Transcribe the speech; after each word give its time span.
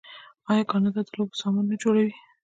آیا 0.51 0.63
کاناډا 0.71 1.01
د 1.05 1.09
لوبو 1.17 1.39
سامان 1.41 1.65
نه 1.71 1.75
جوړوي؟ 1.81 2.13